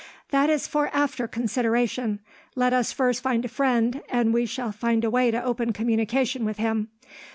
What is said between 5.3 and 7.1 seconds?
open communication with him.